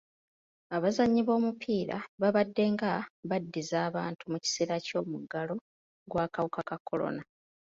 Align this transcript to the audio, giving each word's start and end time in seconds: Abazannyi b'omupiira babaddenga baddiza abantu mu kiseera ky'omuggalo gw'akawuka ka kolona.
Abazannyi 0.75 1.21
b'omupiira 1.27 1.97
babaddenga 2.21 2.89
baddiza 3.29 3.77
abantu 3.89 4.21
mu 4.31 4.37
kiseera 4.43 4.75
ky'omuggalo 4.85 5.55
gw'akawuka 6.09 6.61
ka 6.69 6.77
kolona. 6.87 7.21